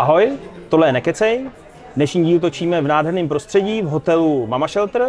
[0.00, 0.32] Ahoj,
[0.68, 1.50] tohle je Nekecej.
[1.96, 5.08] Dnešní díl točíme v nádherném prostředí v hotelu Mama Shelter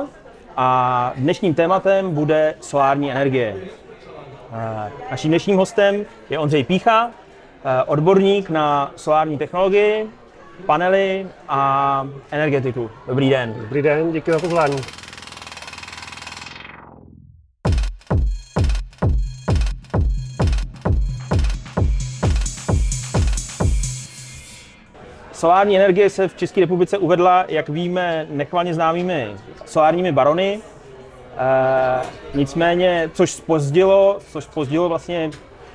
[0.57, 3.55] a dnešním tématem bude solární energie.
[5.11, 10.09] Naším dnešním hostem je Ondřej Pícha, eh, odborník na solární technologii,
[10.65, 12.91] panely a energetiku.
[13.07, 13.55] Dobrý den.
[13.61, 14.77] Dobrý den, díky za pozvání.
[25.41, 29.27] Solární energie se v České republice uvedla, jak víme, nechvalně známými
[29.65, 30.59] solárními barony.
[31.37, 32.01] E,
[32.37, 35.29] nicméně, což spozdilo, což spozdilo vlastně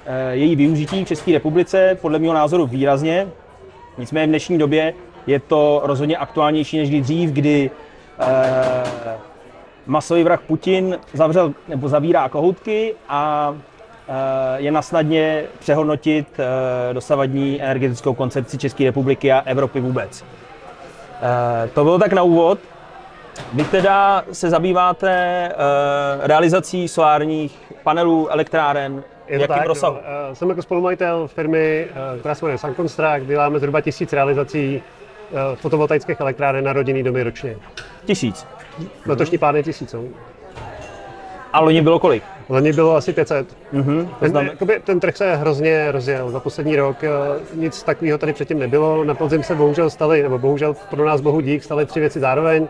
[0.06, 3.28] e, její využití v České republice, podle mého názoru výrazně.
[3.98, 4.94] Nicméně v dnešní době
[5.26, 7.70] je to rozhodně aktuálnější než kdy dřív, kdy
[8.18, 9.18] e,
[9.86, 13.54] masový vrah Putin zavřel nebo zavírá kohoutky a
[14.56, 16.40] je na snadně přehodnotit
[16.92, 20.24] dosavadní energetickou koncepci České republiky a Evropy vůbec.
[21.74, 22.58] To bylo tak na úvod.
[23.52, 25.52] Vy teda se zabýváte
[26.20, 29.96] realizací solárních panelů, elektráren, v jakém tak, rozsahu?
[30.28, 30.34] No.
[30.34, 34.82] Jsem jako spolumajitel firmy, která se jmenuje Sunconstruct, děláme zhruba tisíc realizací
[35.54, 37.56] fotovoltaických elektráren na rodinný domy ročně.
[38.04, 38.46] Tisíc.
[39.06, 40.08] Letošní pár je tisíců.
[41.56, 42.22] A loni bylo kolik?
[42.48, 43.56] Loni bylo asi 500.
[43.74, 44.08] Mm-hmm.
[44.20, 46.30] Ten, jakoby, ten trh se hrozně rozjel.
[46.30, 46.96] Za poslední rok
[47.54, 49.04] nic takového tady předtím nebylo.
[49.04, 52.68] Na podzim se bohužel staly, nebo bohužel pro nás bohu dík, staly tři věci zároveň.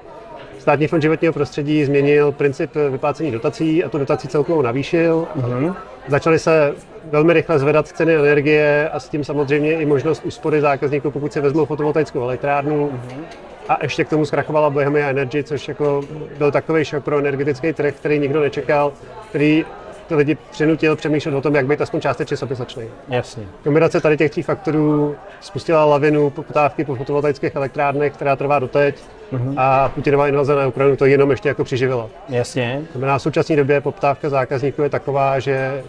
[0.59, 5.27] Státní fond životního prostředí změnil princip vyplácení dotací a tu dotaci celkovou navýšil.
[5.37, 5.75] Mm-hmm.
[6.09, 11.11] Začaly se velmi rychle zvedat ceny energie a s tím samozřejmě i možnost úspory zákazníků,
[11.11, 12.91] pokud si vezmou fotovoltaickou elektrárnu.
[12.91, 13.23] Mm-hmm.
[13.69, 16.03] A ještě k tomu zkrachovala Bohemia Energy, což jako
[16.39, 18.93] byl takový šok pro energetický trh, který nikdo nečekal,
[19.29, 19.65] který
[20.09, 22.85] ty lidi přinutil přemýšlet o tom, jak být aspoň částečně soběstačný.
[23.09, 23.47] Jasně.
[23.65, 28.97] Kombinace tady těch tří faktorů spustila lavinu poptávky po fotovoltaických elektrárnech, která trvá doteď
[29.33, 29.55] uh-huh.
[29.57, 32.09] a Putinová invaze na Ukrajinu to jenom ještě jako přiživila.
[32.29, 32.83] Jasně.
[32.93, 35.83] Znamená, v současné době poptávka zákazníků je taková, že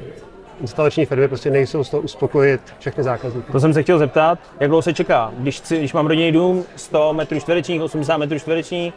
[0.62, 3.52] instalační firmy prostě nejsou z toho uspokojit všechny zákazníky.
[3.52, 6.64] To jsem se chtěl zeptat, jak dlouho se čeká, když, chci, když mám rodinný dům,
[6.76, 8.94] 100 metrů čtverečních, 80 metrů čtverečních,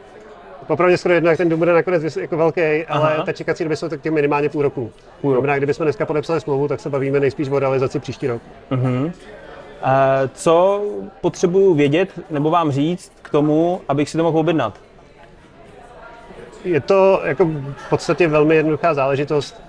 [0.67, 3.09] Popravdě skoro jedno, jak ten dům bude nakonec jako velký, Aha.
[3.09, 4.93] ale ta čekací doby jsou tak minimálně půl roku.
[5.21, 5.47] Půl roku.
[5.57, 8.43] kdybychom dneska podepsali smlouvu, tak se bavíme nejspíš o realizaci příští rok.
[8.71, 9.13] Uh-huh.
[10.35, 10.85] Co
[11.21, 14.81] potřebuju vědět nebo vám říct k tomu, abych si to mohl objednat?
[16.65, 17.45] Je to jako
[17.77, 19.63] v podstatě velmi jednoduchá záležitost.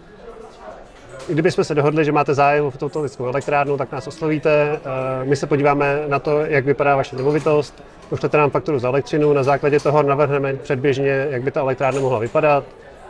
[1.32, 4.80] Kdybychom se dohodli, že máte zájem o fotovoltaickou elektrárnu, tak nás oslovíte.
[5.24, 9.44] My se podíváme na to, jak vypadá vaše nemovitost, pošlete nám fakturu za elektřinu, na
[9.44, 12.64] základě toho navrhneme předběžně, jak by ta elektrárna mohla vypadat,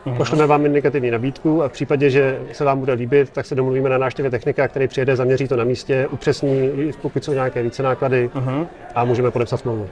[0.06, 0.18] Uhum.
[0.18, 3.90] Pošleme vám indikativní nabídku a v případě, že se vám bude líbit, tak se domluvíme
[3.90, 6.70] na návštěvě technika, který přijede, zaměří to na místě, upřesní,
[7.02, 8.68] pokud jsou nějaké více náklady Uhum.
[8.96, 9.88] a můžeme podepsat smlouvu.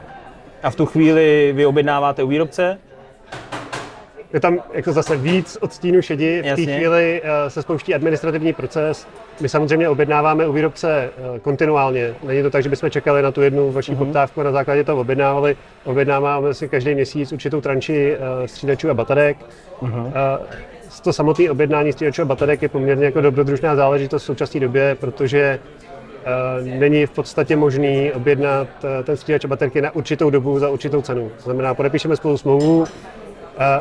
[0.63, 2.77] A v tu chvíli vy objednáváte u výrobce?
[4.33, 6.41] Je tam jako zase víc odstínu šedi.
[6.41, 9.07] V té chvíli uh, se spouští administrativní proces.
[9.41, 12.13] My samozřejmě objednáváme u výrobce uh, kontinuálně.
[12.23, 13.97] Není to tak, že bychom čekali na tu jednu vaši uh-huh.
[13.97, 15.57] poptávku a na základě toho objednávali.
[15.85, 19.37] Objednáváme si každý měsíc určitou tranči uh, střídačů a baterek.
[19.81, 19.89] Uh,
[21.03, 25.59] to samotné objednání střídačů a baterek je poměrně jako dobrodružná záležitost v současné době, protože
[26.61, 28.67] není v podstatě možný objednat
[29.03, 31.31] ten střídač a baterky na určitou dobu za určitou cenu.
[31.37, 32.85] To znamená, podepíšeme spolu smlouvu,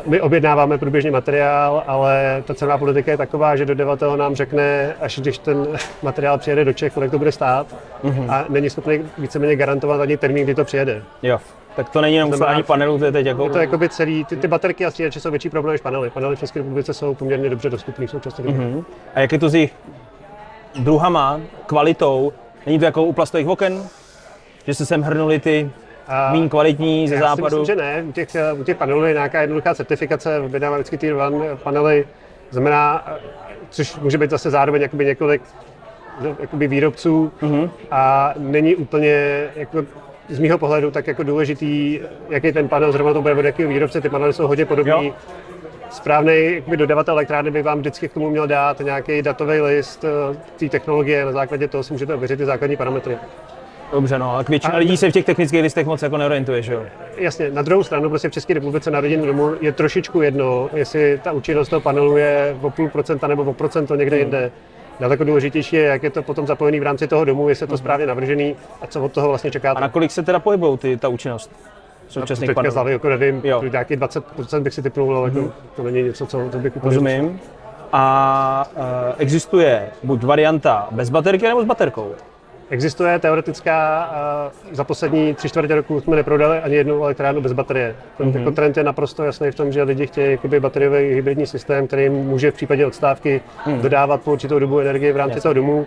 [0.05, 5.19] my objednáváme průběžně materiál, ale ta cenová politika je taková, že dodavatel nám řekne, až
[5.19, 5.67] když ten
[6.01, 7.67] materiál přijede do Čech, kolik to bude stát
[8.03, 8.31] mm-hmm.
[8.31, 11.01] a není schopný víceméně garantovat ani termín, kdy to přijede.
[11.23, 11.39] Jo.
[11.75, 13.43] Tak to není jenom ani panelů, to je teď jako...
[13.43, 16.09] Je to jakoby celý, ty, ty baterky a střídače jsou větší problém než panely.
[16.09, 18.61] Panely v České republice jsou poměrně dobře dostupné v současné době.
[18.61, 18.83] Mm-hmm.
[19.15, 19.73] A jak je to s jejich
[20.79, 22.33] druhama, kvalitou?
[22.65, 23.83] Není to jako u plastových oken?
[24.67, 25.71] Že se sem hrnuli ty
[26.31, 27.43] méně kvalitní ze já západu?
[27.59, 28.03] myslím, že ne.
[28.07, 31.13] U těch, u těch panelů je nějaká jednoduchá certifikace, vydává vždycky ty
[31.63, 32.07] panely,
[32.49, 33.07] znamená,
[33.69, 35.41] což může být zase zároveň jakoby několik
[36.39, 37.69] jakoby výrobců uh-huh.
[37.91, 39.85] a není úplně jako
[40.29, 44.01] z mého pohledu tak jako důležitý, jaký ten panel zrovna to bude od jakého výrobce.
[44.01, 45.11] Ty panely jsou hodně podobné.
[45.89, 50.69] Správný dodavatel elektrárny by vám vždycky k tomu měl dát nějaký datový list eh, té
[50.69, 53.17] technologie, na základě toho si můžete ověřit ty základní parametry.
[53.91, 56.83] Dobře, no, ale většina lidí se v těch technických listech moc jako neorientuje, že jo?
[57.17, 61.19] Jasně, na druhou stranu prostě v České republice na rodinný domu je trošičku jedno, jestli
[61.23, 64.21] ta účinnost toho panelu je o půl procenta nebo o procento někde hmm.
[64.21, 64.51] jinde.
[64.99, 67.73] Daleko důležitější je, jak je to potom zapojený v rámci toho domu, jestli je to
[67.73, 67.77] hmm.
[67.77, 69.77] správně navržený a co od toho vlastně čekáte.
[69.77, 71.51] A na kolik se teda pohybují ty, ta účinnost?
[72.09, 72.75] současných panelů?
[72.75, 73.63] Teďka jako nevím, jo.
[73.71, 75.51] nějaký 20% bych si typnul, ale mm-hmm.
[75.75, 76.95] to není něco, co to bych úplně...
[76.95, 77.39] Rozumím.
[77.93, 78.83] A uh,
[79.17, 82.11] existuje buď varianta bez baterky nebo s baterkou?
[82.71, 84.09] Existuje teoretická,
[84.71, 87.95] za poslední tři čtvrtě roku jsme neprodali ani jednu elektrárnu bez baterie.
[88.17, 88.53] Ten mm-hmm.
[88.53, 92.51] trend je naprosto jasný v tom, že lidi chtějí jakoby, bateriový hybridní systém, který může
[92.51, 93.81] v případě odstávky mm.
[93.81, 95.43] dodávat po určitou dobu energie v rámci yes.
[95.43, 95.85] toho domu.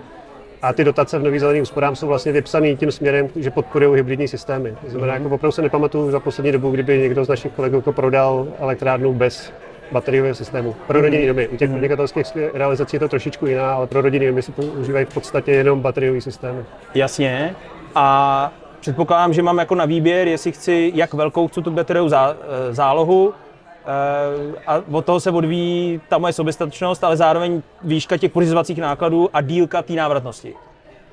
[0.62, 4.28] A ty dotace v nových zelených úsporám jsou vlastně vypsané tím směrem, že podporují hybridní
[4.28, 4.74] systémy.
[4.84, 5.22] To znamená, mm-hmm.
[5.22, 9.12] jako opravdu se nepamatuju za poslední dobu, kdyby někdo z našich kolegů jako prodal elektrárnu
[9.12, 9.52] bez
[9.92, 10.76] bateriového systému.
[10.86, 11.04] Pro mhm.
[11.04, 11.48] rodinné domy.
[11.48, 11.78] U těch mhm.
[11.78, 15.80] podnikatelských realizací je to trošičku jiná, ale pro rodinné domy se používají v podstatě jenom
[15.80, 16.64] bateriové systémy.
[16.94, 17.54] Jasně.
[17.94, 22.36] A předpokládám, že mám jako na výběr, jestli chci, jak velkou chci tu bateriovou zá,
[22.40, 28.32] eh, zálohu, eh, a od toho se odvíjí ta moje soběstačnost, ale zároveň výška těch
[28.32, 30.54] pořizovacích nákladů a dílka té návratnosti.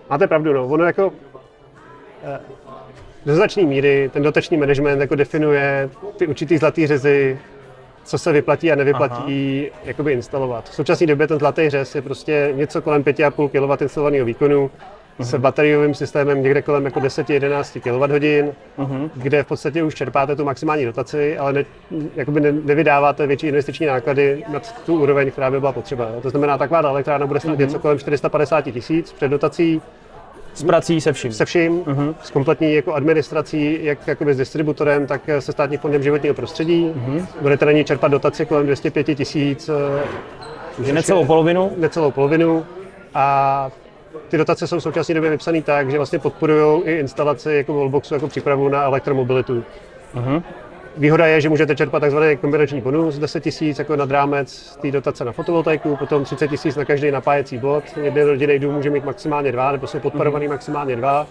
[0.09, 0.67] Máte pravdu, no.
[0.67, 1.13] Ono jako
[2.23, 2.39] eh,
[3.25, 7.39] do značné míry ten dotační management jako definuje ty určitý zlatý řezy
[8.09, 9.81] co se vyplatí a nevyplatí Aha.
[9.85, 10.69] jakoby instalovat.
[10.69, 14.71] V současné době ten zlatý řez je prostě něco kolem 5,5 kW instalovaného výkonu
[15.19, 15.23] uh-huh.
[15.23, 19.09] s bateriovým systémem někde kolem jako 10-11 kWh, uh-huh.
[19.15, 21.65] kde v podstatě už čerpáte tu maximální dotaci, ale ne,
[22.15, 26.07] jakoby ne, nevydáváte větší investiční náklady nad tu úroveň, která by byla potřeba.
[26.21, 27.59] To znamená, taková elektrárna bude stát uh-huh.
[27.59, 29.81] něco kolem 450 tisíc před dotací,
[30.53, 31.33] s prací se vším.
[31.33, 32.15] Se vším, uh-huh.
[32.23, 36.93] s kompletní jako administrací, jak jakoby s distributorem, tak se státním fondem životního prostředí.
[36.95, 37.25] Uh-huh.
[37.41, 39.69] Budete na ní čerpat dotaci kolem 205 tisíc.
[40.75, 41.71] Takže necelou polovinu?
[41.77, 42.65] Necelou polovinu.
[43.13, 43.69] A
[44.29, 48.13] ty dotace jsou v současné době vypsané tak, že vlastně podporují i instalaci jako wallboxu,
[48.13, 49.63] jako přípravu na elektromobilitu.
[50.15, 50.43] Uh-huh.
[50.99, 52.17] Výhoda je, že můžete čerpat tzv.
[52.41, 56.85] kombinační bonus 10 000 jako nad rámec té dotace na fotovoltaiku, potom 30 000 na
[56.85, 57.83] každý napájecí bod.
[58.01, 60.49] Jeden rodinný dům může mít maximálně dva, nebo jsou podporovaný mm-hmm.
[60.49, 61.27] maximálně dva.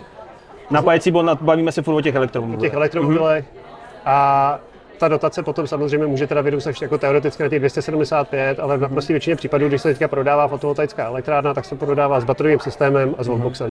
[0.70, 2.60] Napájecí bod, bavíme se furt o těch elektromobilech.
[2.60, 3.44] Těch elektromobilech.
[3.44, 4.00] Mm-hmm.
[4.04, 4.60] A
[4.98, 9.12] ta dotace potom samozřejmě může teda vyrůst jako teoreticky na těch 275, ale v naprosté
[9.12, 13.24] většině případů, když se teďka prodává fotovoltaická elektrárna, tak se prodává s bateriovým systémem a
[13.24, 13.68] s wallboxem.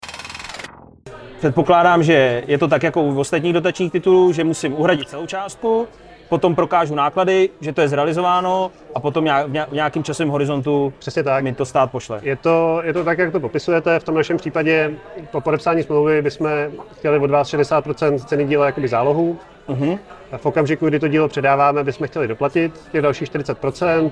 [1.43, 5.87] Předpokládám, že je to tak jako u ostatních dotačních titulů, že musím uhradit celou částku,
[6.29, 11.43] potom prokážu náklady, že to je zrealizováno a potom v nějakém časovém horizontu Přesně tak.
[11.43, 12.19] mi to stát pošle.
[12.21, 13.99] Je to, je to tak, jak to popisujete.
[13.99, 14.91] V tom našem případě
[15.31, 16.49] po podepsání smlouvy bychom
[16.97, 19.37] chtěli od vás 60% ceny díla jakoby zálohu.
[19.69, 19.99] Uh-huh.
[20.31, 24.11] A v okamžiku, kdy to dílo předáváme, bychom chtěli doplatit těch dalších 40%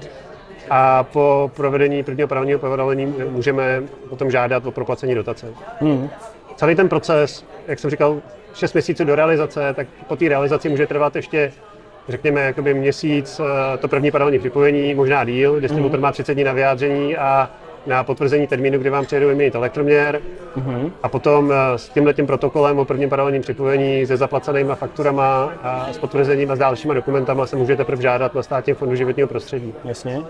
[0.69, 5.47] a po provedení prvního právního povolení můžeme potom žádat o proplacení dotace.
[5.81, 6.09] Uh-huh
[6.61, 8.21] celý ten proces, jak jsem říkal,
[8.53, 11.51] 6 měsíců do realizace, tak po té realizaci může trvat ještě
[12.09, 16.03] řekněme, jakoby měsíc eh, to první paralelní připojení, možná díl, distributor mm-hmm.
[16.03, 17.49] má 30 dní na vyjádření a
[17.87, 20.21] na potvrzení termínu, kdy vám přijedou vyměnit elektroměr.
[20.57, 20.91] Mm-hmm.
[21.03, 25.87] A potom eh, s tímhle tím protokolem o prvním paralelním připojení se zaplacenými fakturama a
[25.91, 29.73] s potvrzením a s dalšíma dokumentama se můžete teprve žádat na státním fondu životního prostředí.
[29.85, 30.21] Jasně.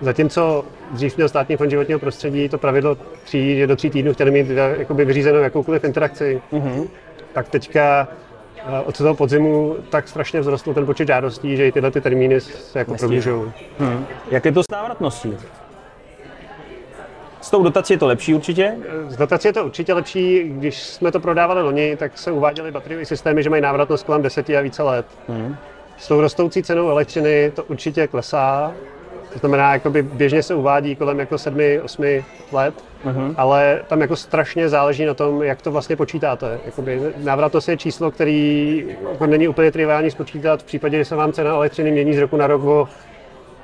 [0.00, 4.30] Zatímco dřív měl státní fond životního prostředí to pravidlo tří, že do tří týdnů chtěli
[4.30, 6.88] mít jakoby vyřízenou jakoukoliv interakci, mm-hmm.
[7.32, 8.08] tak teďka
[8.56, 12.40] eh, od toho podzimu tak strašně vzrostl ten počet žádostí, že i tyhle ty termíny
[12.40, 13.52] se jako prodlužují.
[13.78, 14.06] Hmm.
[14.30, 15.36] Jak je to s návratností?
[17.40, 18.76] S tou dotací je to lepší určitě?
[19.08, 20.44] S dotací je to určitě lepší.
[20.48, 24.50] Když jsme to prodávali loni, tak se uváděly bateriové systémy, že mají návratnost kolem 10
[24.50, 25.06] a více let.
[25.28, 25.56] Hmm.
[25.98, 28.74] S tou rostoucí cenou elektřiny to určitě klesá.
[29.32, 33.34] To znamená, jakoby běžně se uvádí kolem jako 7-8 let, uh-huh.
[33.36, 36.58] ale tam jako strašně záleží na tom, jak to vlastně počítáte.
[36.66, 41.32] Jakoby návratnost je číslo, který jako není úplně triviální spočítat v případě, že se vám
[41.32, 42.88] cena elektřiny mění z roku na rok o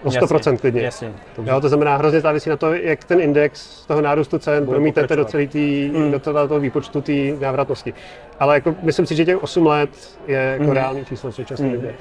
[0.04, 0.82] O 100% jasně, klidně.
[0.82, 1.12] Jasně.
[1.44, 5.24] Jo, to znamená, hrozně závisí na to, jak ten index toho nárůstu cen promítáte do
[5.24, 6.10] celé tý, mm.
[6.10, 7.94] do toho, toho výpočtu té návratnosti.
[8.40, 10.70] Ale jako, myslím si, že těch 8 let je jako mm.
[10.70, 11.72] reálný číslo v současné mm.
[11.72, 11.94] době.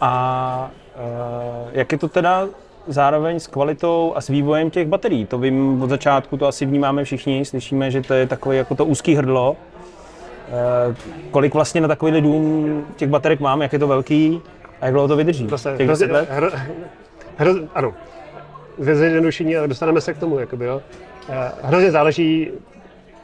[0.00, 2.48] A uh, jak je to teda
[2.92, 5.26] zároveň s kvalitou a s vývojem těch baterií.
[5.26, 8.84] To vím od začátku, to asi vnímáme všichni, slyšíme, že to je takové jako to
[8.84, 9.56] úzký hrdlo.
[10.90, 10.94] E,
[11.30, 14.40] kolik vlastně na takový dům těch baterek mám, jak je to velký
[14.80, 15.48] a jak dlouho to vydrží?
[15.48, 16.28] Zase, těch hrozně, let?
[16.30, 16.50] Hro,
[17.36, 17.94] hro, ano,
[18.78, 20.38] zjednodušení, ale dostaneme se k tomu.
[20.38, 20.82] Jakoby, jo.
[21.28, 22.50] Eh, hrozně záleží,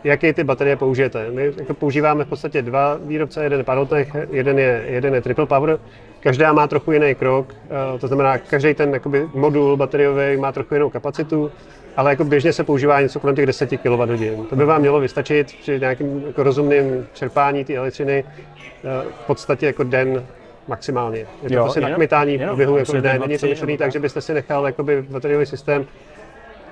[0.05, 1.31] jaké ty baterie použijete.
[1.31, 5.47] My jako používáme v podstatě dva výrobce, jeden je Parotech, jeden je, jeden je Triple
[5.47, 5.79] Power.
[6.21, 7.55] Každá má trochu jiný krok,
[7.95, 11.53] eh, to znamená, každý ten jakoby, modul bateriový má trochu jinou kapacitu,
[11.97, 14.49] ale jako běžně se používá něco kolem těch 10 kWh.
[14.49, 19.67] To by vám mělo vystačit při nějakém jako rozumném čerpání té elektřiny eh, v podstatě
[19.67, 20.25] jako den
[20.69, 21.19] maximálně.
[21.19, 24.21] Je to jo, prostě nakmitání v průběhu, jako ne, není to myšlený tak, že byste
[24.21, 25.87] si nechal jakoby bateriový systém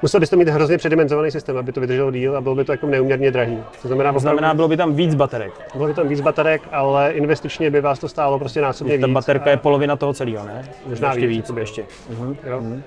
[0.04, 2.86] Musel byste mít hrozně předimenzovaný systém, aby to vydrželo díl a bylo by to jako
[2.86, 3.58] neuměrně drahý.
[3.82, 5.52] To znamená, to znamená bylo by tam víc baterek.
[5.74, 9.00] Bylo by tam víc baterek, ale investičně by vás to stálo prostě násobně víc.
[9.00, 9.50] Ta baterka a...
[9.50, 10.68] je polovina toho celého, ne?
[10.86, 11.50] Možná ještě víc.
[11.50, 11.82] víc ještě.
[11.82, 12.36] Uh-huh.
[12.46, 12.60] Jo.
[12.60, 12.82] Uh-huh.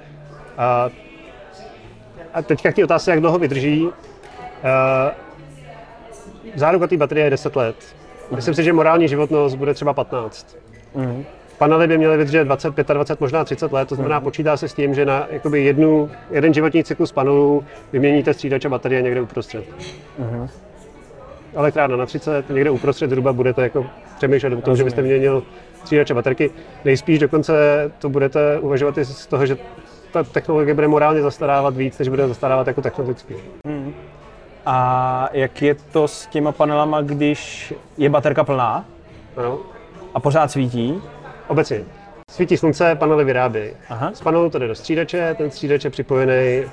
[0.57, 0.89] A,
[2.33, 3.83] a teďka k té otázce, jak dlouho vydrží.
[3.83, 3.91] Uh,
[6.55, 7.75] záruka té baterie je 10 let.
[8.35, 10.57] Myslím si, že morální životnost bude třeba 15.
[10.95, 11.25] Mm.
[11.57, 14.93] Panely by měly vydržet 20, 25, možná 30 let, to znamená, počítá se s tím,
[14.93, 19.65] že na jakoby jednu, jeden životní cyklus panelů vyměníte střídače baterie někde uprostřed.
[20.19, 20.49] Mm-hmm.
[21.55, 23.85] Elektrárna na 30, někde uprostřed zhruba budete jako
[24.17, 25.43] přemýšlet o tom, že byste měnil
[25.79, 26.51] střídače baterky.
[26.85, 27.53] Nejspíš dokonce
[27.99, 29.57] to budete uvažovat i z toho, že
[30.11, 33.35] ta technologie bude morálně zastarávat víc, než bude zastarávat jako technologicky.
[33.67, 33.93] Mm.
[34.65, 38.85] A jak je to s těma panelama, když je baterka plná
[39.37, 39.59] ano.
[40.13, 41.01] a pořád svítí?
[41.47, 41.81] Obecně.
[42.31, 43.59] Svítí slunce, panely vyrábí.
[44.13, 46.63] Z panelu to jde do střídače, ten střídač je připojený eh,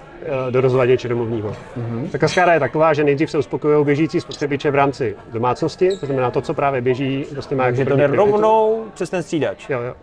[0.50, 1.50] do rozvaděče domovního.
[1.50, 2.10] Uh-huh.
[2.10, 6.30] Ta kaskáda je taková, že nejdřív se uspokojují běžící spotřebiče v rámci domácnosti, to znamená
[6.30, 9.70] to, co právě běží, vlastně má Takže to jde rovnou přes ten střídač.
[9.70, 9.94] Jo, jo.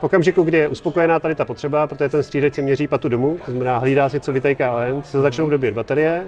[0.00, 3.38] V okamžiku, kdy je uspokojená tady ta potřeba, protože ten střídač si měří patu domů,
[3.44, 6.24] to znamená hlídá si, co vytejká ven, se začnou dobít baterie,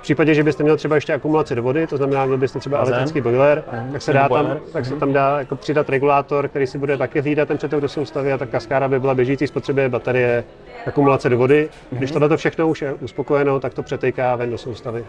[0.00, 3.20] případě, že byste měl třeba ještě akumulaci do vody, to znamená, měl byste třeba elektrický
[3.20, 6.78] boiler, mm, tak se, dá tam, tak se tam dá jako přidat regulátor, který si
[6.78, 10.44] bude taky hlídat ten přetok do soustavy a ta kaskáda by byla běžící spotřebě baterie,
[10.86, 11.68] akumulace do vody.
[11.68, 11.98] Mm-hmm.
[11.98, 15.04] Když tohle všechno už je uspokojeno, tak to přetejká ven do soustavy.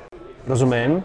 [0.48, 1.04] Rozumím.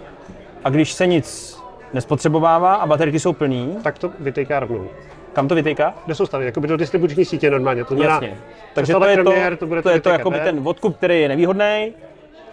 [0.64, 1.58] A když se nic
[1.92, 4.88] nespotřebovává a baterky jsou plný, tak to vytejká rovnou.
[5.32, 5.94] Kam to vytejká?
[6.06, 7.84] Do soustavy, jako by do distribuční sítě normálně.
[7.84, 8.38] To znamená, Jasně.
[8.74, 11.28] Takže to je to, to, bude to, je to jako by ten odkup, který je
[11.28, 11.92] nevýhodný,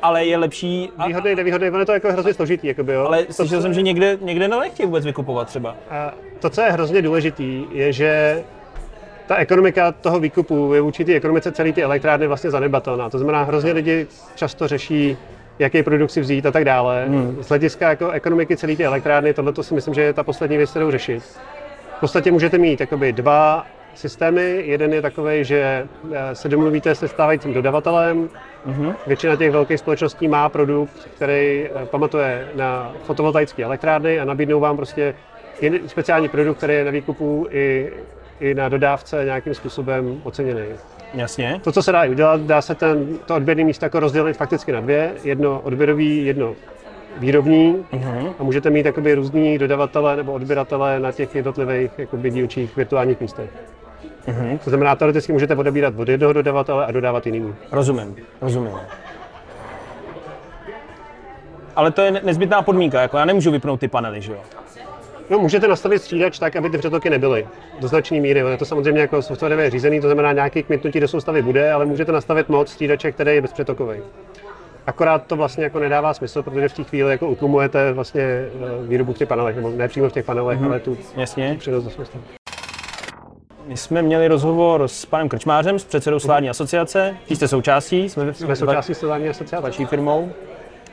[0.02, 0.90] ale je lepší.
[0.98, 2.68] A, výhodný, nevýhodný, ono je to jako hrozně složitý.
[2.68, 3.06] Jakoby, jo.
[3.06, 5.76] Ale slyšel jsem, že někde, někde nechtějí vůbec vykupovat třeba.
[5.90, 8.44] A to, co je hrozně důležitý, je, že
[9.28, 13.10] ta ekonomika toho výkupu je vůči té ekonomice celé ty elektrárny vlastně zanedbatelná.
[13.10, 15.18] To znamená, hrozně lidi často řeší,
[15.60, 17.06] jaký produkt si vzít a tak dále.
[17.06, 17.38] Hmm.
[17.42, 20.70] Z hlediska jako ekonomiky celé ty elektrárny, tohle si myslím, že je ta poslední věc,
[20.70, 21.24] kterou řešit.
[21.98, 23.66] V podstatě můžete mít jakoby, dva
[23.96, 24.64] systémy.
[24.66, 28.30] Jeden je takový, že eh, se domluvíte se stávajícím dodavatelem.
[28.68, 28.94] Mm-hmm.
[29.08, 34.78] Většina těch velkých společností má produkt, který eh, pamatuje na fotovoltaické elektrárny a nabídnou vám
[34.78, 35.16] prostě
[35.88, 37.92] speciální produkt, který je na výkupu i,
[38.40, 40.62] i na dodávce nějakým způsobem oceněný.
[41.14, 41.60] Jasně.
[41.64, 44.80] To, co se dá udělat, dá se ten, to odběrné místo jako rozdělit fakticky na
[44.80, 45.12] dvě.
[45.24, 46.56] Jedno odběrový, jedno
[47.18, 48.34] výrobní uh-huh.
[48.40, 53.50] a můžete mít jakoby různý dodavatele nebo odběratele na těch jednotlivých jakoby dílčích virtuálních místech.
[54.30, 54.58] Uh-huh.
[54.58, 57.56] To znamená, teoreticky můžete odebírat od jednoho dodavatele a dodávat jinému.
[57.72, 58.72] Rozumím, rozumím.
[61.76, 64.40] Ale to je nezbytná podmínka, jako já nemůžu vypnout ty panely, že jo?
[65.30, 67.48] No, můžete nastavit střídač tak, aby ty přetoky nebyly
[67.80, 68.40] do značné míry.
[68.40, 72.12] Je to samozřejmě jako softwarově řízený, to znamená, nějaký kmitnutí do soustavy bude, ale můžete
[72.12, 74.00] nastavit moc střídače, který je bezpřetokový.
[74.88, 78.48] Akorát to vlastně jako nedává smysl, protože v té chvíli jako utlumujete vlastně eh,
[78.88, 80.66] výrobu v těch panelech, nebo ne přímo v těch panelech, mm-hmm.
[80.66, 81.58] ale tu, Jasně.
[81.64, 82.39] tu do soustavy.
[83.70, 87.18] My jsme měli rozhovor s panem Krčmářem, s předsedou Solární asociace.
[87.30, 89.64] Vy jste součástí, jsme, jsme součástí Solární asociace.
[89.64, 90.30] Vaší firmou.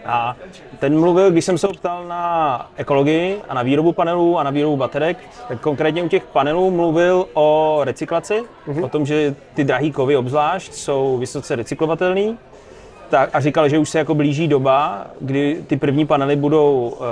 [0.06, 0.36] A
[0.78, 4.76] ten mluvil, když jsem se ptal na ekologii a na výrobu panelů a na výrobu
[4.76, 5.18] baterek,
[5.48, 8.84] tak konkrétně u těch panelů mluvil o recyklaci, mm-hmm.
[8.84, 12.36] o tom, že ty drahý kovy obzvlášť jsou vysoce recyklovatelné.
[13.08, 17.06] Tak, a říkal, že už se jako blíží doba, kdy ty první panely budou uh,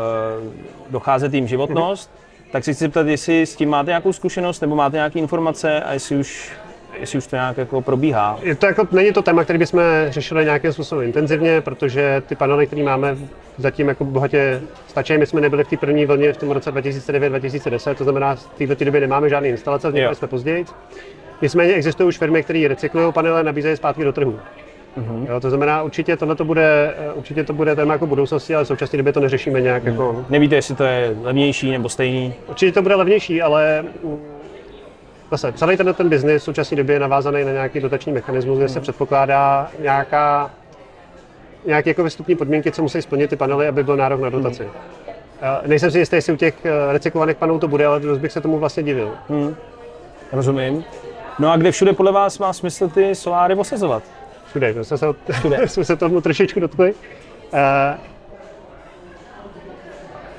[0.91, 2.11] docházet jim životnost.
[2.11, 2.24] Mm-hmm
[2.55, 5.93] tak si chci zeptat, jestli s tím máte nějakou zkušenost nebo máte nějaké informace a
[5.93, 6.53] jestli už
[7.01, 8.39] jestli už to nějak jako probíhá.
[8.43, 12.67] Je to jako, není to téma, který bychom řešili nějakým způsobem intenzivně, protože ty panely,
[12.67, 13.17] které máme,
[13.59, 15.19] zatím jako bohatě stačí.
[15.19, 18.85] My jsme nebyli v té první vlně v tom roce 2009-2010, to znamená, v této
[18.85, 20.65] době nemáme žádné instalace, vznikli jsme později.
[21.43, 24.41] Nicméně existují už firmy, které recyklují panely a nabízejí zpátky do trhu.
[24.99, 25.27] Mm-hmm.
[25.29, 28.69] Jo, to znamená, určitě tohle to bude, určitě to bude téma jako budoucnosti, ale v
[28.69, 29.89] současné době to neřešíme nějak mm.
[29.89, 30.25] jako...
[30.31, 32.35] Nevíte, jestli to je levnější nebo stejný?
[32.49, 34.19] Určitě to bude levnější, ale mm,
[35.31, 38.67] zase celý ten, ten biznis v současné době je navázaný na nějaký dotační mechanismus, kde
[38.67, 38.73] mm.
[38.73, 40.51] se předpokládá nějaká,
[41.67, 44.63] nějaké jako vystupní podmínky, co musí splnit ty panely, aby byl nárok na dotaci.
[44.63, 44.71] Mm.
[45.67, 48.41] Nejsem si jistý, jestli u těch eh, recyklovaných panelů to bude, ale dost bych se
[48.41, 49.11] tomu vlastně divil.
[49.29, 49.55] Mm.
[50.33, 50.85] Rozumím.
[51.39, 54.03] No a kde všude podle vás má smysl ty soláry osazovat?
[54.55, 54.73] Všude.
[54.73, 55.69] My jsme se, všude.
[55.69, 56.95] jsme se tomu trošičku dotkli.
[57.53, 57.59] Uh,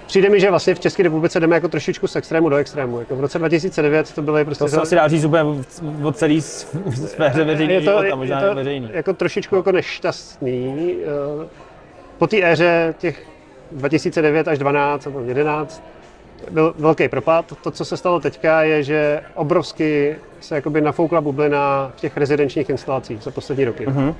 [0.08, 3.00] Přijde mi, že vlastně v České republice jdeme jako trošičku z extrému do extrému.
[3.00, 4.64] Jako v roce 2009 to byly prostě...
[4.64, 5.44] To se asi dá říct úplně
[6.04, 8.90] o celý sféře veřejný je to, života, možná je to veřejný.
[8.94, 10.96] jako trošičku jako nešťastný.
[11.44, 11.48] Eh,
[12.18, 13.28] po té éře těch
[13.72, 15.84] 2009 až 12 nebo 11
[16.52, 17.54] byl velký propad.
[17.62, 22.70] To, co se stalo teďka, je, že obrovsky se jakoby nafoukla bublina v těch rezidenčních
[22.70, 23.88] instalacích za poslední roky.
[23.88, 24.16] Uh-huh.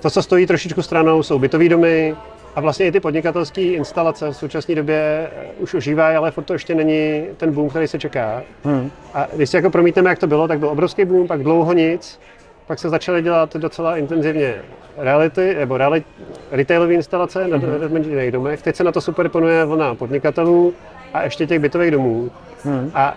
[0.00, 2.16] To, co stojí trošičku stranou, jsou bytové domy
[2.54, 6.52] a vlastně i ty podnikatelské instalace v současné době eh, už ožívají, ale furt to
[6.52, 8.42] ještě není ten boom, který se čeká.
[8.64, 8.90] Uh-huh.
[9.14, 12.20] A když si jako promítneme, jak to bylo, tak byl obrovský boom, pak dlouho nic
[12.66, 14.54] pak se začaly dělat docela intenzivně
[14.96, 16.06] reality, nebo reality,
[16.50, 18.30] retailové instalace na mm-hmm.
[18.30, 18.62] domech.
[18.62, 20.74] Teď se na to superponuje vlna podnikatelů
[21.14, 22.30] a ještě těch bytových domů.
[22.64, 22.90] Mm.
[22.94, 23.16] A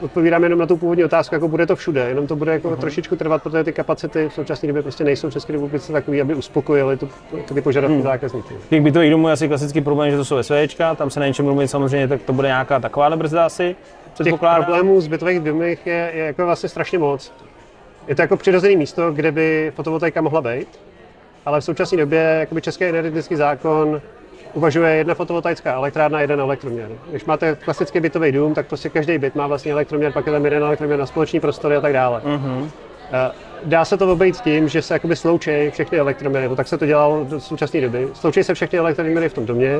[0.00, 2.76] odpovídám jenom na tu původní otázku, jako bude to všude, jenom to bude jako uh-huh.
[2.76, 6.34] trošičku trvat, protože ty kapacity v současné době prostě nejsou v České republice takové, aby
[6.34, 7.08] uspokojily tu,
[7.54, 8.02] ty požadavky hmm.
[8.02, 8.54] zákazníků.
[8.70, 11.44] Těch bytových domů je asi klasický problém, že to jsou SVčka, tam se na něčem
[11.44, 13.76] mluví samozřejmě, tak to bude nějaká taková brzda asi.
[14.24, 17.32] Těch problémů z bytových domech je, je jako vlastně strašně moc.
[18.08, 20.68] Je to jako přirozené místo, kde by fotovoltaika mohla být,
[21.46, 24.00] ale v současné době jakoby český energetický zákon
[24.56, 26.88] uvažuje jedna fotovoltaická elektrárna, jeden elektroměr.
[27.10, 30.44] Když máte klasický bytový dům, tak prostě každý byt má vlastně elektroměr, pak je tam
[30.44, 32.20] jeden elektroměr na společný prostory a tak dále.
[32.24, 32.70] Uh-huh.
[33.64, 37.24] Dá se to obejít tím, že se jakoby sloučí všechny elektroměry, tak se to dělalo
[37.24, 38.08] do současné doby.
[38.14, 39.78] Sloučí se všechny elektroměry v tom domě,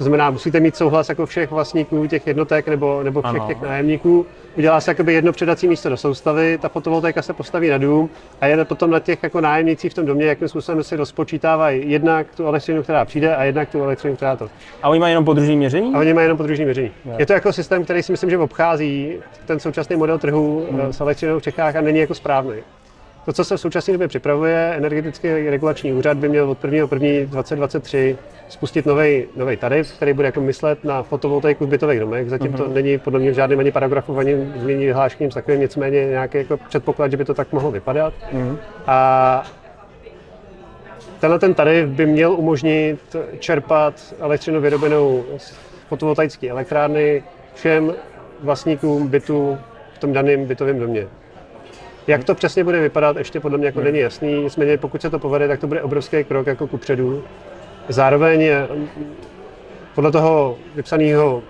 [0.00, 3.48] to znamená, musíte mít souhlas jako všech vlastníků těch jednotek nebo, nebo všech ano.
[3.48, 4.26] těch nájemníků.
[4.56, 8.46] Udělá se jakoby jedno předací místo do soustavy, ta fotovoltaika se postaví na dům a
[8.46, 12.46] je potom na těch jako nájemnících v tom domě, jakým způsobem si rozpočítávají jednak tu
[12.46, 14.48] elektřinu, která přijde a jednak tu elektřinu, která to.
[14.82, 15.94] A oni mají jenom podružní měření?
[15.94, 16.90] A oni mají jenom podružní měření.
[17.04, 17.14] Je.
[17.18, 20.92] je to jako systém, který si myslím, že obchází ten současný model trhu hmm.
[20.92, 22.54] s elektřinou v Čechách a není jako správný.
[23.24, 26.86] To, co se v současné době připravuje, energetický regulační úřad by měl od 1.
[28.50, 28.58] 1.
[28.58, 28.86] 2023 spustit
[29.36, 32.30] nový tarif, který bude jako myslet na fotovoltaiku v bytových domech.
[32.30, 32.74] Zatím to mhm.
[32.74, 36.56] není podle mě v žádném ani paragrafu, ani změní vyhlášky, nic takovým, nicméně nějaký jako
[36.56, 38.14] předpoklad, že by to tak mohlo vypadat.
[38.32, 38.58] Uh-huh.
[38.86, 39.42] A
[41.20, 45.54] tenhle ten tarif by měl umožnit čerpat elektřinu vyrobenou z
[45.88, 47.22] fotovoltaické elektrárny
[47.54, 47.94] všem
[48.40, 49.58] vlastníkům bytu
[49.94, 51.06] v tom daném bytovém domě.
[52.06, 54.42] Jak to přesně bude vypadat, ještě podle mě jako není jasný.
[54.42, 57.22] Nicméně pokud se to povede, tak to bude obrovský krok jako kupředu.
[57.88, 58.50] Zároveň
[59.94, 61.42] podle toho vypsaného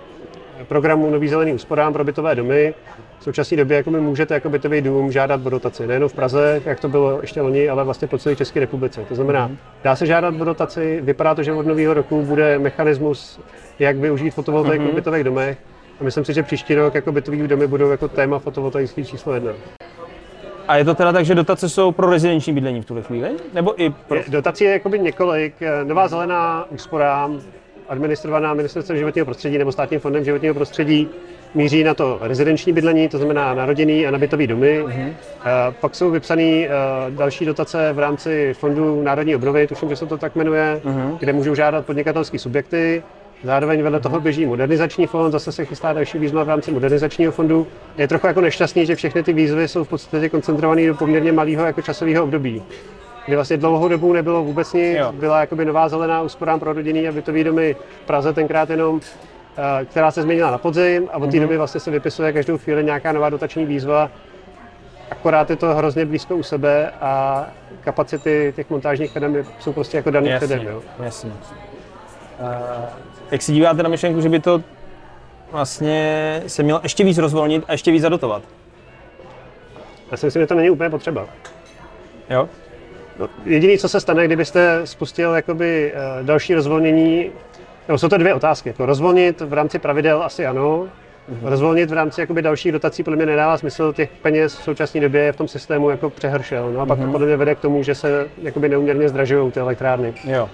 [0.67, 2.73] programu Nový zelený úsporám pro bytové domy
[3.19, 5.87] v současné době jako můžete jako bytový dům žádat o dotaci.
[5.87, 9.05] Nejen v Praze, jak to bylo ještě loni, ale vlastně po celé České republice.
[9.09, 9.57] To znamená, mhm.
[9.83, 13.39] dá se žádat o dotaci, vypadá to, že od nového roku bude mechanismus,
[13.79, 14.91] jak využít fotovoltaiku mm-hmm.
[14.91, 15.57] v bytových domech.
[15.99, 19.51] A myslím si, že příští rok jako bytový domy budou jako téma fotovoltaický číslo jedna.
[20.71, 23.29] A je to teda tak, že dotace jsou pro rezidenční bydlení v tuhle chvíli?
[23.53, 24.19] Nebo i pro...
[24.27, 25.53] Dotací je jakoby několik.
[25.83, 27.29] Nová zelená úspora,
[27.89, 31.09] administrovaná ministerstvem životního prostředí nebo státním fondem životního prostředí,
[31.55, 34.83] míří na to rezidenční bydlení, to znamená na rodinný a na bytový domy.
[34.83, 35.13] Uh-huh.
[35.81, 36.67] Pak jsou vypsané
[37.09, 41.17] další dotace v rámci fondu Národní obnovy, tuším, že se to tak jmenuje, uh-huh.
[41.17, 43.03] kde můžou žádat podnikatelské subjekty.
[43.43, 47.67] Zároveň vedle toho běží modernizační fond, zase se chystá další výzva v rámci modernizačního fondu.
[47.97, 51.65] Je trochu jako nešťastný, že všechny ty výzvy jsou v podstatě koncentrované do poměrně malého
[51.65, 52.63] jako časového období.
[53.25, 55.11] Kdy vlastně dlouhou dobu nebylo vůbec nic, jo.
[55.11, 58.99] byla jakoby nová zelená úsporám pro rodinný a bytový domy v Praze tenkrát jenom,
[59.57, 61.41] eh, která se změnila na podzim a od té mm-hmm.
[61.41, 64.09] doby vlastně se vypisuje každou chvíli nějaká nová dotační výzva.
[65.11, 67.45] Akorát je to hrozně blízko u sebe a
[67.81, 70.67] kapacity těch montážních firm jsou prostě jako daný předem.
[70.99, 71.31] Jasně.
[72.39, 74.63] Uh, jak se díváte na myšlenku, že by to
[75.51, 78.43] vlastně se mělo ještě víc rozvolnit a ještě víc zadotovat?
[80.11, 81.27] Já si myslím, že to není úplně potřeba.
[82.29, 82.49] Jo?
[83.19, 87.31] No, jediné, co se stane, kdybyste spustil jakoby, uh, další rozvolnění,
[87.89, 88.69] no, jsou to dvě otázky.
[88.69, 91.49] Jako rozvolnit v rámci pravidel asi ano, mm-hmm.
[91.49, 95.21] rozvolnit v rámci jakoby, dalších dotací podle mě nedává smysl, těch peněz v současné době
[95.21, 96.71] je v tom systému jako přehršel.
[96.71, 97.05] No a pak mm-hmm.
[97.05, 100.13] to podle mě vede k tomu, že se jakoby, neuměrně zdražují ty elektrárny.
[100.23, 100.49] Jo.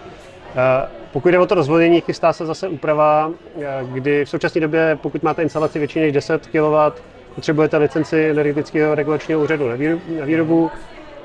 [0.56, 3.32] Uh, pokud jde o to rozvolnění, chystá se zase úprava,
[3.62, 6.76] eh, kdy v současné době, pokud máte instalaci větší než 10 kW,
[7.36, 9.76] potřebujete licenci energetického regulačního úřadu na
[10.26, 10.72] výrobu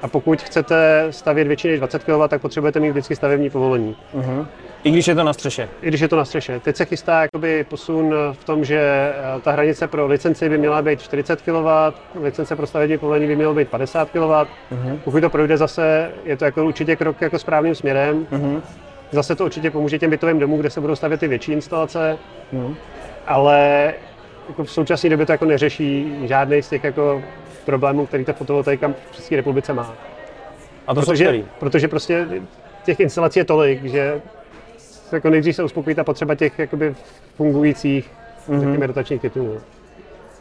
[0.03, 3.97] a pokud chcete stavět větší než 20 kW, tak potřebujete mít vždycky stavební povolení.
[4.15, 4.47] Uh-huh.
[4.85, 5.69] I když je to na střeše?
[5.83, 6.61] I když je to na střeše.
[6.61, 10.83] Teď se chystá jakoby posun v tom, že eh, ta hranice pro licenci by měla
[10.83, 11.69] být 40 kW,
[12.23, 14.19] licence pro stavební povolení by mělo být 50 kW.
[14.19, 14.47] Uh-huh.
[15.05, 18.27] Pokud to projde zase, je to jako určitě krok jako správným směrem.
[18.33, 18.61] Uh-huh.
[19.13, 22.19] Zase to určitě pomůže těm bytovým domům, kde se budou stavět ty větší instalace,
[22.53, 22.75] mm.
[23.27, 23.93] ale
[24.49, 27.23] jako v současné době to jako neřeší žádný z těch jako
[27.65, 29.95] problémů, který ta fotovoltaika v České republice má.
[30.87, 31.45] A to protože, který?
[31.59, 32.27] protože prostě
[32.85, 34.21] těch instalací je tolik, že
[35.13, 36.95] jako nejdřív se uspokojí ta potřeba těch jakoby
[37.37, 38.11] fungujících
[38.49, 38.87] mm-hmm.
[38.87, 39.61] rotačních titulů.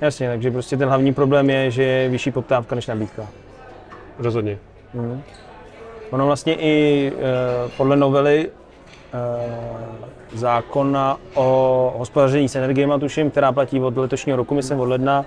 [0.02, 3.28] Jasně, takže prostě ten hlavní problém je, že je vyšší poptávka než nabídka.
[4.20, 4.58] Rozhodně.
[4.94, 5.22] Mm.
[6.10, 8.50] Ono vlastně i e, podle novely
[10.34, 15.26] zákona o hospodaření s energiemi, tuším, která platí od letošního roku, myslím od ledna,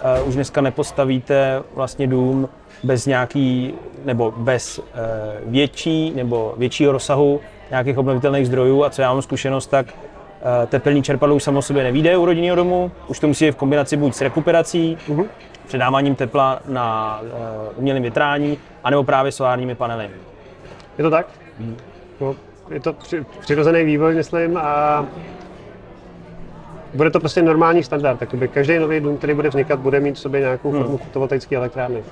[0.00, 2.48] eh, už dneska nepostavíte vlastně dům
[2.82, 5.00] bez nějaký, nebo bez eh,
[5.46, 9.86] větší nebo většího rozsahu nějakých obnovitelných zdrojů a co já mám zkušenost, tak
[10.66, 13.96] tepelní čerpadlo už samo sobě nevíde u rodinného domu, už to musí být v kombinaci
[13.96, 15.26] buď s rekuperací, uh-huh.
[15.66, 17.20] předáváním tepla na
[17.76, 20.10] umělém větrání, anebo právě solárními panely.
[20.98, 21.26] Je to tak?
[21.58, 21.76] Hmm.
[22.20, 22.34] No,
[22.70, 22.96] je to
[23.40, 25.06] přirozený vývoj, myslím, a
[26.94, 28.18] bude to prostě normální standard.
[28.18, 30.80] Takoby každý nový dům, který bude vznikat, bude mít v sobě nějakou hmm.
[30.82, 32.04] formu fotovoltaické elektrárny.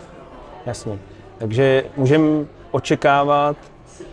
[0.66, 0.98] Jasně.
[1.38, 3.56] Takže můžeme očekávat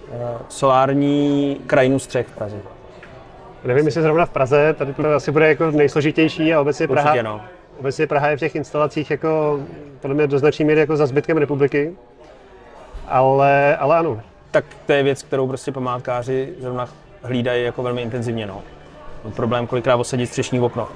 [0.07, 0.15] uh,
[0.49, 2.55] solární krajinu střech v Praze.
[3.65, 7.23] Nevím, jestli zrovna v Praze, tady to asi bude jako nejsložitější a obecně Praha, Určitě,
[7.23, 7.41] no.
[7.79, 9.59] obecně Praha je v těch instalacích jako,
[9.99, 11.95] podle mě do značné míry jako za zbytkem republiky.
[13.07, 14.21] Ale, ale ano.
[14.53, 16.89] Tak to je věc, kterou prostě památkáři zrovna
[17.23, 18.45] hlídají jako velmi intenzivně.
[18.45, 18.61] No.
[19.35, 20.87] Problém kolikrát osadit střešní okno.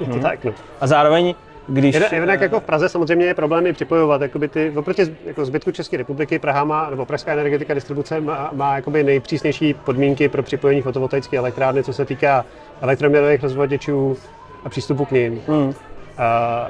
[0.00, 0.22] Je to hmm.
[0.22, 0.52] tak, no.
[0.80, 1.34] A zároveň
[1.68, 1.96] když...
[2.12, 4.22] Jednak, jako v Praze samozřejmě je problém připojovat.
[4.22, 8.76] Jakoby ty, oproti jako zbytku České republiky Praha má, nebo Pražská energetika distribuce má, má
[8.76, 12.44] jakoby nejpřísnější podmínky pro připojení fotovoltaické elektrárny, co se týká
[12.80, 14.16] elektroměrových rozvaděčů
[14.64, 15.40] a přístupu k ním.
[15.48, 15.74] Hmm.
[16.18, 16.68] A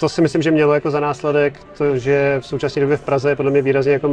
[0.00, 3.28] to si myslím, že mělo jako za následek to, že v současné době v Praze
[3.30, 4.10] je podle mě výrazně jako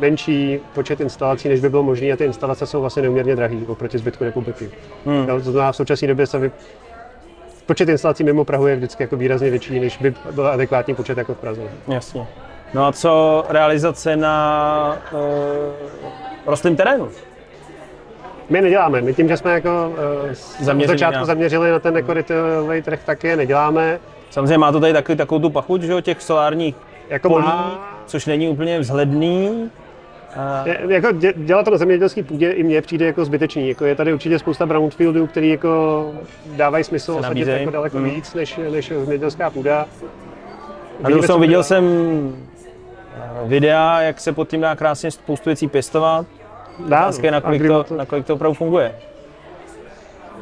[0.00, 3.98] menší počet instalací, než by bylo možné a ty instalace jsou vlastně neuměrně drahé oproti
[3.98, 4.70] zbytku republiky.
[5.06, 5.26] Hmm.
[5.26, 6.50] To znamená, v současné době se vy,
[7.66, 11.34] počet instalací mimo Prahu je vždycky jako výrazně větší, než by byl adekvátní počet jako
[11.34, 11.62] v Praze.
[11.88, 12.26] Jasně.
[12.74, 15.18] No a co realizace na uh,
[16.46, 17.08] rostlým terénu?
[18.50, 19.00] My neděláme.
[19.00, 19.92] My tím, že jsme jako
[20.24, 21.24] uh, Zaměřili začátku na...
[21.24, 22.14] zaměřili na ten jako
[22.82, 23.98] trh, tak je neděláme.
[24.32, 26.76] Samozřejmě má to tady taky takovou tu pachuť, že těch solárních
[27.08, 28.02] jako polí, má...
[28.06, 29.70] což není úplně vzhledný.
[30.36, 30.68] A...
[30.68, 33.68] Je, jako dělat to na zemědělské půdě i mně přijde jako zbytečný.
[33.68, 36.12] Jako je tady určitě spousta brownfieldů, který jako
[36.56, 38.04] dávají smysl osadit jako daleko mm.
[38.04, 39.86] víc než, než zemědělská půda.
[41.04, 41.84] A jsem, viděl jsem
[43.16, 46.26] eh, videa, jak se pod tím dá krásně spoustu věcí pěstovat.
[46.78, 48.94] Dá, Otázka je, nakolik to, to, nakolik to opravdu funguje.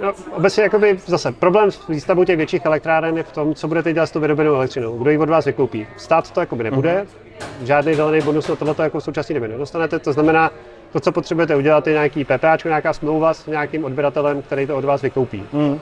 [0.02, 3.92] No, obecně jakoby zase problém s výstavbou těch větších elektráren je v tom, co budete
[3.92, 4.98] dělat s tou vyrobenou elektřinou.
[4.98, 5.86] Kdo ji od vás vykoupí?
[5.96, 7.66] Stát to jakoby nebude, mm-hmm.
[7.66, 10.50] žádný zelený bonus na tohle jako v současné době nedostanete, to znamená,
[10.92, 14.84] to, co potřebujete udělat, je nějaký PPAčko, nějaká smlouva s nějakým odběratelem, který to od
[14.84, 15.44] vás vykoupí.
[15.52, 15.70] Mm.
[15.70, 15.78] Uh,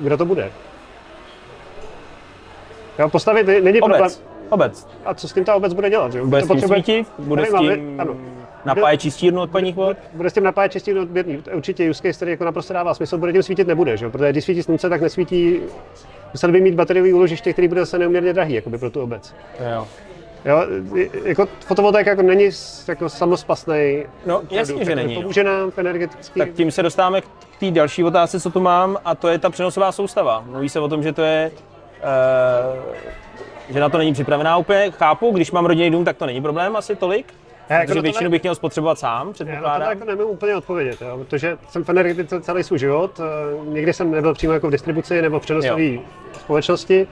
[0.00, 0.50] kdo to bude?
[2.98, 3.96] Jo, postavit není obec.
[3.96, 4.10] problém.
[4.48, 4.88] Obec.
[5.04, 6.12] A co s tím ta obec bude dělat?
[6.12, 6.22] Že?
[6.22, 6.82] Bude to s tím potřebuje...
[6.82, 7.06] svítit?
[7.18, 8.00] Bude s tím...
[8.00, 8.16] Ano
[8.64, 9.96] napájet čistírnu odpadních vod?
[10.12, 11.42] Bude s tím napájet čistírnu odběrný.
[11.54, 14.08] Určitě use case, který jako naprosto dává smysl, bude tím svítit nebude, že?
[14.08, 15.60] protože když svítí slunce, tak nesvítí,
[16.32, 19.34] musel by mít bateriový úložiště, který bude zase neuměrně drahý jakoby pro tu obec.
[19.74, 19.88] Jo.
[20.44, 20.66] Jo,
[21.24, 22.50] jako fotovoltaika jako není
[22.88, 24.04] jako samospasný.
[24.26, 25.14] No, jasně, že není.
[25.14, 26.40] Pomůže nám v energetický...
[26.40, 27.24] Tak tím se dostáváme k
[27.60, 30.44] té další otázce, co tu mám, a to je ta přenosová soustava.
[30.46, 31.50] Mluví se o tom, že to je
[32.02, 32.82] uh,
[33.70, 34.90] že na to není připravená úplně.
[34.90, 37.34] Chápu, když mám rodinný dům, tak to není problém asi tolik.
[37.70, 39.80] Jako protože většinu bych měl spotřebovat sám, předpokládám.
[39.80, 43.20] Já to jako nemůžu úplně odpovědět, jo, protože jsem v energetice celý svůj život.
[43.20, 45.98] Eh, nikdy jsem nebyl přímo jako v distribuci nebo v přenosové
[46.32, 47.06] společnosti.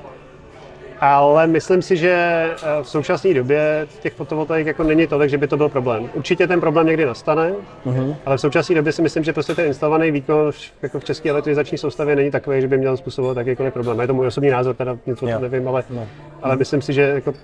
[1.00, 5.46] Ale myslím si, že eh, v současné době těch fotovoltaik jako není tolik, že by
[5.46, 6.10] to byl problém.
[6.14, 7.52] Určitě ten problém někdy nastane,
[7.86, 8.16] uh-huh.
[8.26, 10.50] ale v současné době si myslím, že prostě ten instalovaný výkon
[10.82, 14.00] jako v české elektrizační soustavě není takový, že by měl způsobovat jakýkoliv problém.
[14.00, 16.08] Je to můj osobní názor, teda něco to nevím, ale, no.
[16.42, 17.34] ale myslím si, že jako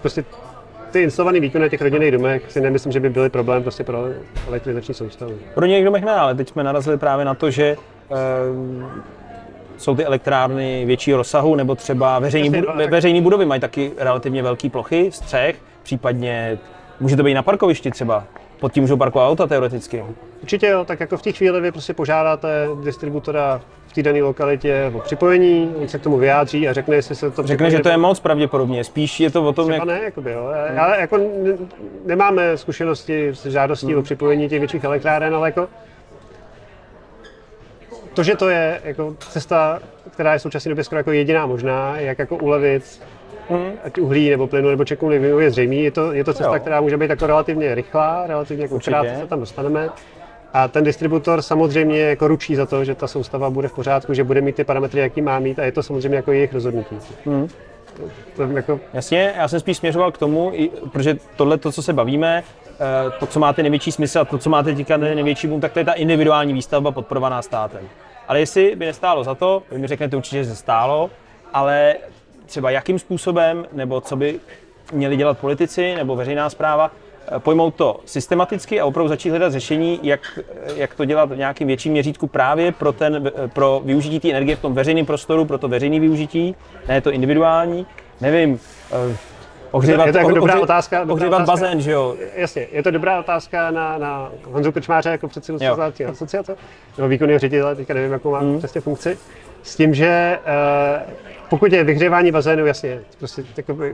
[0.00, 0.24] prostě
[0.90, 4.04] ty instalované výkony těch rodinných domech si nemyslím, že by byly problém prostě pro
[4.48, 5.32] elektrizační soustavu.
[5.54, 7.76] Pro rodinných domech ne, ale teď jsme narazili právě na to, že e,
[9.76, 14.42] jsou ty elektrárny větší rozsahu, nebo třeba veřejní, bud- ve, veřejní budovy mají taky relativně
[14.42, 16.58] velké plochy, střech, případně
[17.00, 18.24] může to být na parkovišti třeba.
[18.60, 20.04] Pod tím můžou parkovat auta teoreticky.
[20.42, 24.92] Určitě jo, tak jako v té chvíli vy prostě požádáte distributora v té dané lokalitě
[24.94, 27.88] o připojení, on se k tomu vyjádří a řekne, jestli se to Řekne, že to
[27.88, 30.00] je moc pravděpodobně, spíš je to o tom, Třeba jak...
[30.00, 30.52] ne, jakoby, jo.
[30.68, 30.78] Hmm.
[30.78, 31.18] Ale jako
[32.06, 33.98] nemáme zkušenosti s žádostí hmm.
[33.98, 35.68] o připojení těch větších elektráren, ale jako
[38.14, 41.98] to, že to je jako cesta, která je v současné době skoro jako jediná možná,
[41.98, 43.00] jak jako ulevit
[43.48, 43.72] hmm.
[43.84, 45.82] ať uhlí nebo plynu nebo čekoliv je zřejmý.
[45.82, 46.60] Je to, je to cesta, jo.
[46.60, 49.88] která může být jako relativně rychlá, relativně jako krátce se tam dostaneme.
[50.52, 54.24] A ten distributor samozřejmě jako ručí za to, že ta soustava bude v pořádku, že
[54.24, 56.96] bude mít ty parametry, jaký má mít a je to samozřejmě jako jejich rozhodnutí.
[57.26, 57.48] Hmm.
[57.96, 58.02] To,
[58.36, 58.80] to jako...
[58.92, 60.52] Jasně, já jsem spíš směřoval k tomu,
[60.92, 62.42] protože tohle, to, co se bavíme,
[62.80, 65.78] eh, to, co máte největší smysl a to, co máte teďka největší boom, tak to
[65.78, 67.88] je ta individuální výstavba podporovaná státem.
[68.28, 71.10] Ale jestli by nestálo za to, vy mi řeknete určitě, že stálo,
[71.52, 71.94] ale
[72.48, 74.40] třeba jakým způsobem, nebo co by
[74.92, 76.90] měli dělat politici nebo veřejná zpráva,
[77.36, 80.38] eh, pojmout to systematicky a opravdu začít hledat řešení, jak,
[80.76, 84.56] jak to dělat v nějakým větším měřítku právě pro, ten, eh, pro využití té energie
[84.56, 86.54] v tom veřejném prostoru, pro to veřejné využití,
[86.88, 87.86] ne to individuální.
[88.20, 88.60] Nevím,
[88.92, 89.16] eh,
[89.70, 90.98] ohřívat, je to jako dobrá ohří, otázka.
[91.00, 92.16] Dobrá ohřívat otázka, bazén, že jo?
[92.34, 95.58] Jasně, je to dobrá otázka na, na Honzu Krčmáře jako předsedu
[96.08, 96.56] asociace,
[96.96, 98.58] nebo výkonného ředitele, teďka nevím, jakou má hmm.
[98.58, 99.18] přesně funkci.
[99.62, 101.12] S tím, že uh,
[101.48, 103.44] pokud je vyhřívání bazénu, jasně, prostě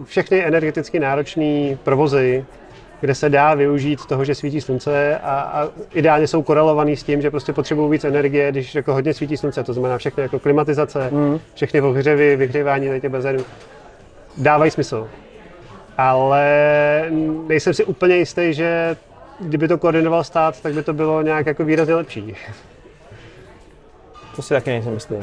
[0.04, 2.44] všechny energeticky náročné provozy,
[3.00, 7.22] kde se dá využít toho, že svítí slunce a, a ideálně jsou korelovaný s tím,
[7.22, 11.10] že prostě potřebují víc energie, když jako hodně svítí slunce, to znamená všechny jako klimatizace,
[11.10, 11.40] mm.
[11.54, 13.44] všechny ohřevy, vyhřívání těch bazénů,
[14.36, 15.08] dávají smysl.
[15.98, 16.44] Ale
[17.48, 18.96] nejsem si úplně jistý, že
[19.40, 22.36] kdyby to koordinoval stát, tak by to bylo nějak jako výrazně lepší.
[24.36, 25.14] To si taky nejsem jistý.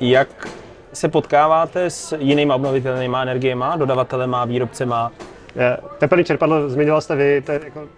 [0.00, 0.48] Jak
[0.92, 5.12] se potkáváte s jinými obnovitelnými energiemi, dodavatelemi, výrobcema?
[5.98, 7.88] Teplný čerpadlo zmiňoval jste vy, to je jako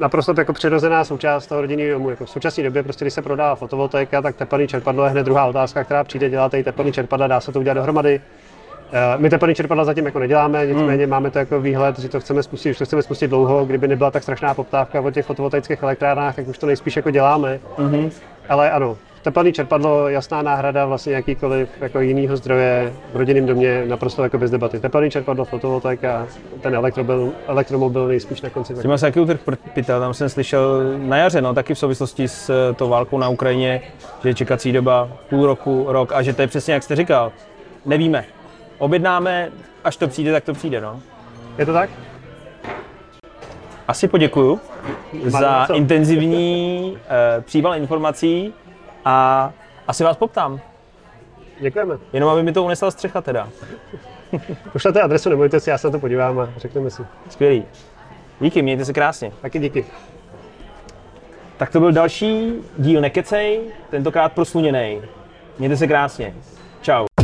[0.00, 2.10] naprosto jako přirozená součást toho rodinného domu.
[2.10, 5.46] Jako v současné době, prostě, když se prodá fotovoltaika, tak teplný čerpadlo je hned druhá
[5.46, 8.20] otázka, která přijde, děláte i čerpadla, dá se to udělat dohromady.
[8.92, 11.10] Eh, my teplný čerpadla zatím jako neděláme, nicméně hmm.
[11.10, 14.10] máme to jako výhled, že to chceme spustit, už to chceme spustit dlouho, kdyby nebyla
[14.10, 17.60] tak strašná poptávka o těch fotovoltaických elektrárnách, tak už to nejspíš jako děláme.
[17.78, 18.10] Hmm.
[18.48, 18.96] Ale ano,
[19.26, 24.50] Teplný čerpadlo, jasná náhrada vlastně jakýkoliv jako jinýho zdroje v rodinném domě, naprosto jako bez
[24.50, 24.80] debaty.
[24.80, 26.26] Teplný čerpadlo, fotovoltaika,
[26.60, 28.74] ten elektromobil, elektromobil nejspíš na konci.
[28.74, 29.40] S tím se jaký útrh
[29.74, 33.28] pytel, tam jsem slyšel na jaře, no, taky v souvislosti s eh, tou válkou na
[33.28, 33.80] Ukrajině,
[34.22, 37.32] že je čekací doba půl roku, rok a že to je přesně jak jste říkal.
[37.86, 38.35] Nevíme.
[38.78, 39.50] Objednáme,
[39.84, 41.00] až to přijde, tak to přijde, no.
[41.58, 41.90] Je to tak?
[43.88, 44.60] Asi poděkuju
[45.24, 48.54] za intenzivní uh, příval informací
[49.04, 49.50] a
[49.88, 50.60] asi vás poptám.
[51.60, 51.98] Děkujeme.
[52.12, 53.48] Jenom aby mi to unesla střecha teda.
[54.72, 57.02] Pošlete adresu, nebojte si, já se na to podívám a řekneme si.
[57.28, 57.64] Skvělý.
[58.40, 59.32] Díky, mějte se krásně.
[59.42, 59.86] Taky díky.
[61.56, 63.60] Tak to byl další díl Nekecej,
[63.90, 65.02] tentokrát prosluněný.
[65.58, 66.34] Mějte se krásně.
[66.82, 67.15] Čau.